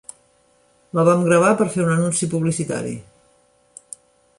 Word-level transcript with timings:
La 0.99 1.03
vam 1.09 1.21
gravar 1.29 1.53
per 1.61 1.69
fer 1.75 1.85
un 1.85 1.95
anunci 1.99 2.33
publicitari. 2.35 2.99